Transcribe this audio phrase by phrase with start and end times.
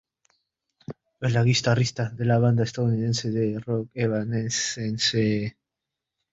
[1.21, 5.55] Es la guitarrista de la banda estadounidense de rock Evanescence.